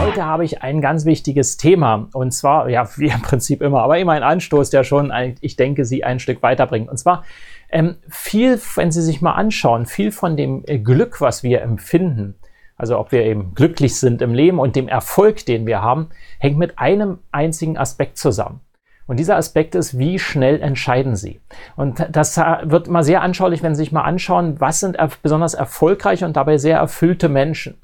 [0.00, 3.98] Heute habe ich ein ganz wichtiges Thema und zwar, ja, wie im Prinzip immer, aber
[3.98, 6.88] immer ein Anstoß, der schon, ich denke, Sie ein Stück weiterbringt.
[6.88, 7.22] Und zwar
[7.68, 12.34] ähm, viel, wenn Sie sich mal anschauen, viel von dem äh, Glück, was wir empfinden,
[12.78, 16.08] also ob wir eben glücklich sind im Leben und dem Erfolg, den wir haben,
[16.38, 18.60] hängt mit einem einzigen Aspekt zusammen.
[19.06, 21.40] Und dieser Aspekt ist, wie schnell entscheiden Sie?
[21.76, 26.24] Und das wird mal sehr anschaulich, wenn Sie sich mal anschauen, was sind besonders erfolgreiche
[26.24, 27.76] und dabei sehr erfüllte Menschen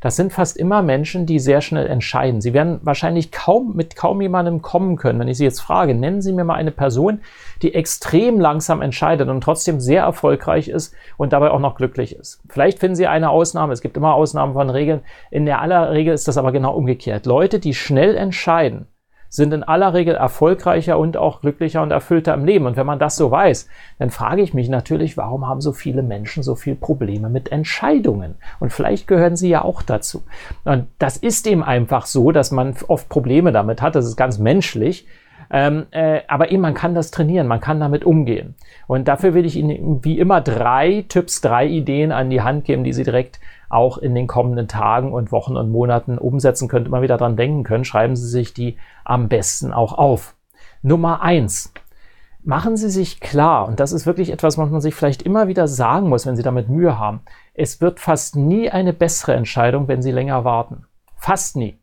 [0.00, 2.40] das sind fast immer Menschen, die sehr schnell entscheiden.
[2.40, 5.18] Sie werden wahrscheinlich kaum mit kaum jemandem kommen können.
[5.18, 7.20] Wenn ich Sie jetzt frage, nennen Sie mir mal eine Person,
[7.62, 12.40] die extrem langsam entscheidet und trotzdem sehr erfolgreich ist und dabei auch noch glücklich ist.
[12.48, 13.72] Vielleicht finden Sie eine Ausnahme.
[13.72, 15.00] Es gibt immer Ausnahmen von Regeln.
[15.30, 17.26] In der aller Regel ist das aber genau umgekehrt.
[17.26, 18.86] Leute, die schnell entscheiden,
[19.28, 22.66] sind in aller Regel erfolgreicher und auch glücklicher und erfüllter im Leben.
[22.66, 26.02] Und wenn man das so weiß, dann frage ich mich natürlich, warum haben so viele
[26.02, 28.36] Menschen so viele Probleme mit Entscheidungen?
[28.58, 30.22] Und vielleicht gehören sie ja auch dazu.
[30.64, 33.94] Und das ist eben einfach so, dass man oft Probleme damit hat.
[33.94, 35.06] Das ist ganz menschlich.
[35.50, 38.54] Ähm, äh, aber eben, man kann das trainieren, man kann damit umgehen.
[38.86, 42.84] Und dafür will ich Ihnen wie immer drei Tipps, drei Ideen an die Hand geben,
[42.84, 47.02] die Sie direkt auch in den kommenden Tagen und Wochen und Monaten umsetzen könnt, immer
[47.02, 50.34] wieder dran denken können, schreiben Sie sich die am besten auch auf.
[50.82, 51.72] Nummer eins.
[52.44, 55.66] Machen Sie sich klar, und das ist wirklich etwas, was man sich vielleicht immer wieder
[55.68, 57.20] sagen muss, wenn Sie damit Mühe haben.
[57.52, 60.86] Es wird fast nie eine bessere Entscheidung, wenn Sie länger warten.
[61.16, 61.78] Fast nie.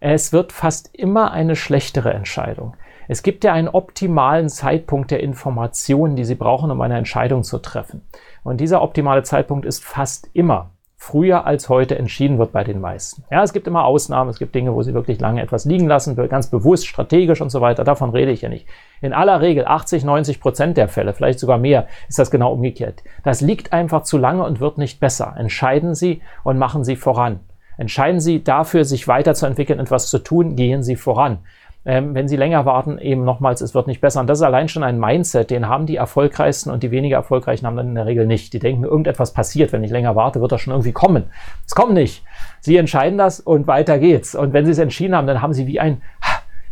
[0.00, 2.76] Es wird fast immer eine schlechtere Entscheidung.
[3.08, 7.58] Es gibt ja einen optimalen Zeitpunkt der Informationen, die Sie brauchen, um eine Entscheidung zu
[7.58, 8.02] treffen.
[8.42, 13.22] Und dieser optimale Zeitpunkt ist fast immer früher als heute entschieden wird bei den meisten.
[13.30, 16.16] Ja, es gibt immer Ausnahmen, es gibt Dinge, wo sie wirklich lange etwas liegen lassen,
[16.28, 17.84] ganz bewusst, strategisch und so weiter.
[17.84, 18.66] Davon rede ich ja nicht.
[19.02, 23.04] In aller Regel 80, 90 Prozent der Fälle, vielleicht sogar mehr, ist das genau umgekehrt.
[23.24, 25.34] Das liegt einfach zu lange und wird nicht besser.
[25.36, 27.40] Entscheiden Sie und machen Sie voran.
[27.76, 31.38] Entscheiden Sie dafür, sich weiterzuentwickeln, etwas zu tun, gehen Sie voran
[31.86, 34.20] ähm, wenn sie länger warten, eben nochmals, es wird nicht besser.
[34.20, 37.64] Und das ist allein schon ein Mindset, den haben die erfolgreichsten und die weniger erfolgreichen
[37.64, 38.52] haben dann in der Regel nicht.
[38.52, 41.24] Die denken, irgendetwas passiert, wenn ich länger warte, wird das schon irgendwie kommen.
[41.64, 42.24] Es kommt nicht.
[42.60, 44.34] Sie entscheiden das und weiter geht's.
[44.34, 46.02] Und wenn sie es entschieden haben, dann haben sie wie ein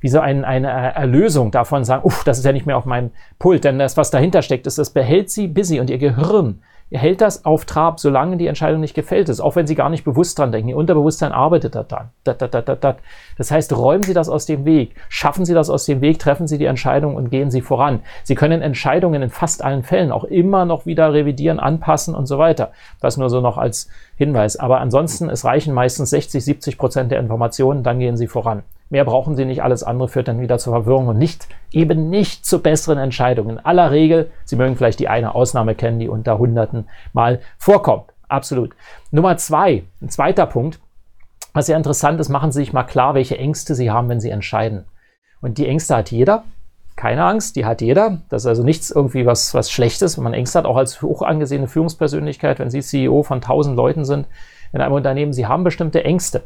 [0.01, 3.13] wie so ein, eine Erlösung davon sagen, uff, das ist ja nicht mehr auf meinem
[3.39, 6.61] Pult, denn das, was dahinter steckt, ist, das behält sie busy und ihr Gehirn
[6.91, 10.05] hält das auf Trab, solange die Entscheidung nicht gefällt ist, auch wenn Sie gar nicht
[10.05, 10.69] bewusst dran denken.
[10.69, 12.11] Ihr Unterbewusstsein arbeitet da dann.
[13.37, 16.47] Das heißt, räumen Sie das aus dem Weg, schaffen Sie das aus dem Weg, treffen
[16.47, 18.01] Sie die Entscheidung und gehen Sie voran.
[18.23, 22.39] Sie können Entscheidungen in fast allen Fällen auch immer noch wieder revidieren, anpassen und so
[22.39, 22.73] weiter.
[23.01, 24.57] Das nur so noch als Hinweis.
[24.57, 28.63] Aber ansonsten, es reichen meistens 60, 70 Prozent der Informationen, dann gehen Sie voran.
[28.95, 32.47] Mehr brauchen Sie nicht, alles andere führt dann wieder zur Verwirrung und nicht, eben nicht
[32.47, 33.59] zu besseren Entscheidungen.
[33.59, 38.13] In aller Regel, Sie mögen vielleicht die eine Ausnahme kennen, die unter Hunderten Mal vorkommt.
[38.29, 38.71] Absolut.
[39.11, 40.79] Nummer zwei, ein zweiter Punkt,
[41.55, 44.31] was sehr interessant ist, machen Sie sich mal klar, welche Ängste Sie haben, wenn Sie
[44.31, 44.85] entscheiden.
[45.41, 46.45] Und die Ängste hat jeder.
[46.95, 48.23] Keine Angst, die hat jeder.
[48.29, 51.23] Das ist also nichts irgendwie was, was Schlechtes, wenn man Ängste hat, auch als hoch
[51.23, 54.29] angesehene Führungspersönlichkeit, wenn Sie CEO von tausend Leuten sind
[54.73, 56.45] in einem Unternehmen, Sie haben bestimmte Ängste.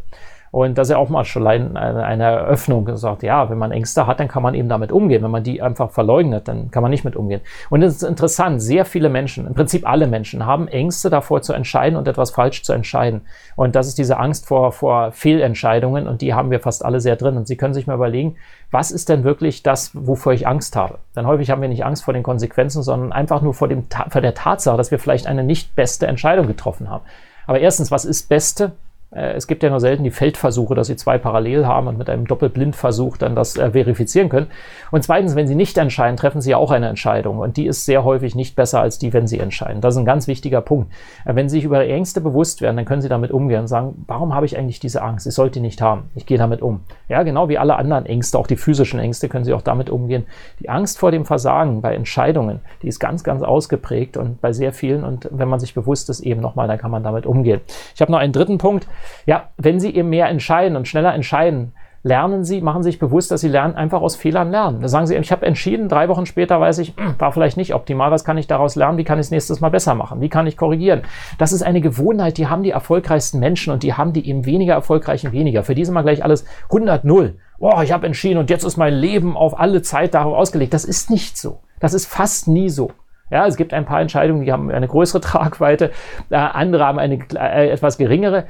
[0.51, 4.07] Und das ist ja auch mal schon eine, eine Eröffnung gesagt, ja, wenn man Ängste
[4.07, 5.23] hat, dann kann man eben damit umgehen.
[5.23, 7.41] Wenn man die einfach verleugnet, dann kann man nicht mit umgehen.
[7.71, 11.53] Und es ist interessant, sehr viele Menschen, im Prinzip alle Menschen, haben Ängste davor zu
[11.53, 13.23] entscheiden und etwas falsch zu entscheiden.
[13.57, 17.17] Und das ist diese Angst vor, vor Fehlentscheidungen und die haben wir fast alle sehr
[17.17, 17.37] drin.
[17.37, 18.37] Und Sie können sich mal überlegen,
[18.71, 20.99] was ist denn wirklich das, wovor ich Angst habe?
[21.17, 24.21] Denn häufig haben wir nicht Angst vor den Konsequenzen, sondern einfach nur vor, dem, vor
[24.21, 27.05] der Tatsache, dass wir vielleicht eine nicht beste Entscheidung getroffen haben.
[27.47, 28.73] Aber erstens, was ist beste?
[29.11, 32.11] Äh, es gibt ja nur selten die Feldversuche, dass Sie zwei parallel haben und mit
[32.11, 34.49] einem Doppelblindversuch dann das äh, verifizieren können.
[34.91, 37.39] Und zweitens, wenn Sie nicht entscheiden, treffen Sie ja auch eine Entscheidung.
[37.39, 39.81] Und die ist sehr häufig nicht besser als die, wenn Sie entscheiden.
[39.81, 40.93] Das ist ein ganz wichtiger Punkt.
[41.25, 44.05] Äh, wenn Sie sich über Ängste bewusst werden, dann können Sie damit umgehen und sagen,
[44.07, 45.27] warum habe ich eigentlich diese Angst?
[45.27, 46.11] Ich sollte die nicht haben.
[46.15, 46.81] Ich gehe damit um.
[47.09, 50.27] Ja, genau wie alle anderen Ängste, auch die physischen Ängste, können Sie auch damit umgehen.
[50.61, 54.73] Die Angst vor dem Versagen bei Entscheidungen, die ist ganz, ganz ausgeprägt und bei sehr
[54.73, 55.05] vielen.
[55.05, 57.61] Und wenn man sich bewusst ist, eben nochmal, dann kann man damit umgehen.
[57.95, 58.87] Ich habe noch einen dritten Punkt.
[59.27, 61.73] Ja, wenn Sie eben mehr entscheiden und schneller entscheiden,
[62.03, 64.81] lernen Sie, machen Sie sich bewusst, dass Sie lernen, einfach aus Fehlern lernen.
[64.81, 67.75] Da sagen Sie, ich habe entschieden, drei Wochen später weiß ich, hm, war vielleicht nicht
[67.75, 70.29] optimal, was kann ich daraus lernen, wie kann ich es nächstes Mal besser machen, wie
[70.29, 71.03] kann ich korrigieren.
[71.39, 74.75] Das ist eine Gewohnheit, die haben die erfolgreichsten Menschen und die haben die eben weniger
[74.75, 75.65] erfolgreichen weniger.
[75.65, 78.77] Für die ist immer gleich alles 100 0 boah, ich habe entschieden und jetzt ist
[78.77, 80.73] mein Leben auf alle Zeit darauf ausgelegt.
[80.75, 81.61] Das ist nicht so.
[81.81, 82.93] Das ist fast nie so.
[83.31, 85.91] Ja, es gibt ein paar Entscheidungen, die haben eine größere Tragweite,
[86.31, 88.47] äh, andere haben eine äh, etwas geringere.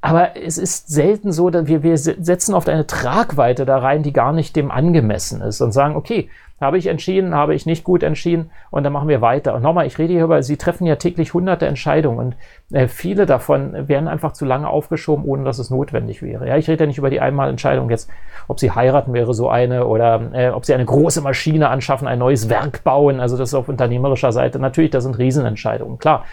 [0.00, 4.12] Aber es ist selten so, dass wir, wir setzen oft eine Tragweite da rein, die
[4.12, 6.30] gar nicht dem angemessen ist und sagen, okay,
[6.60, 9.54] habe ich entschieden, habe ich nicht gut entschieden und dann machen wir weiter.
[9.54, 13.24] Und nochmal, ich rede hier über, Sie treffen ja täglich hunderte Entscheidungen und äh, viele
[13.24, 16.46] davon werden einfach zu lange aufgeschoben, ohne dass es notwendig wäre.
[16.46, 18.10] Ja, ich rede ja nicht über die Einmalentscheidung jetzt,
[18.46, 22.18] ob Sie heiraten wäre so eine oder äh, ob Sie eine große Maschine anschaffen, ein
[22.18, 23.20] neues Werk bauen.
[23.20, 24.58] Also das ist auf unternehmerischer Seite.
[24.58, 26.24] Natürlich, das sind Riesenentscheidungen, klar.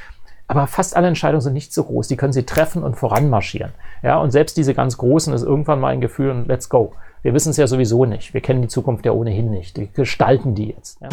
[0.49, 2.07] Aber fast alle Entscheidungen sind nicht so groß.
[2.07, 3.73] Die können Sie treffen und voranmarschieren.
[4.01, 6.93] Ja, und selbst diese ganz großen ist irgendwann mal ein Gefühl und let's go.
[7.21, 8.33] Wir wissen es ja sowieso nicht.
[8.33, 9.77] Wir kennen die Zukunft ja ohnehin nicht.
[9.77, 11.01] Wir gestalten die jetzt.
[11.01, 11.09] Ja.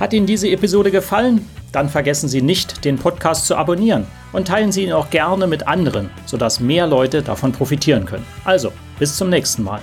[0.00, 1.48] Hat Ihnen diese Episode gefallen?
[1.70, 5.68] Dann vergessen Sie nicht, den Podcast zu abonnieren und teilen Sie ihn auch gerne mit
[5.68, 8.26] anderen, sodass mehr Leute davon profitieren können.
[8.44, 9.80] Also, bis zum nächsten Mal.